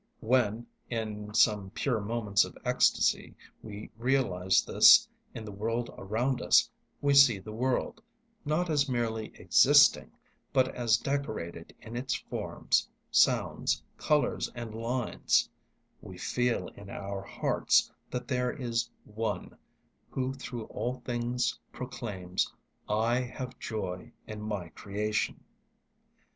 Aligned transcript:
When 0.21 0.65
in 0.89 1.31
some 1.35 1.69
pure 1.69 2.01
moments 2.01 2.43
of 2.43 2.57
ecstasy 2.65 3.35
we 3.61 3.91
realise 3.99 4.61
this 4.63 5.07
in 5.35 5.45
the 5.45 5.51
world 5.51 5.93
around 5.95 6.41
us, 6.41 6.67
we 7.01 7.13
see 7.13 7.37
the 7.37 7.51
world, 7.51 8.01
not 8.43 8.67
as 8.67 8.89
merely 8.89 9.27
existing, 9.35 10.09
but 10.53 10.73
as 10.73 10.97
decorated 10.97 11.75
in 11.83 11.95
its 11.95 12.15
forms, 12.15 12.89
sounds, 13.11 13.83
colours 13.95 14.51
and 14.55 14.73
lines; 14.73 15.47
we 16.01 16.17
feel 16.17 16.69
in 16.69 16.89
our 16.89 17.21
hearts 17.21 17.91
that 18.09 18.27
there 18.27 18.51
is 18.51 18.89
One 19.05 19.55
who 20.09 20.33
through 20.33 20.63
all 20.65 20.95
things 21.05 21.59
proclaims: 21.71 22.51
"I 22.89 23.19
have 23.19 23.59
joy 23.59 24.13
in 24.25 24.41
my 24.41 24.69
creation." 24.69 25.41